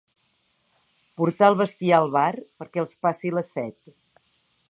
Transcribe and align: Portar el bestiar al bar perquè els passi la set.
Portar 1.21 1.49
el 1.53 1.57
bestiar 1.59 1.99
al 1.99 2.09
bar 2.17 2.31
perquè 2.63 2.83
els 2.87 2.97
passi 3.07 3.35
la 3.39 3.47
set. 3.53 3.77